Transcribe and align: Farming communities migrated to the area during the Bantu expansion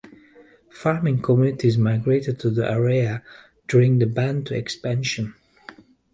Farming 0.71 1.21
communities 1.21 1.77
migrated 1.77 2.39
to 2.39 2.49
the 2.49 2.67
area 2.67 3.21
during 3.67 3.99
the 3.99 4.07
Bantu 4.07 4.55
expansion 4.55 5.35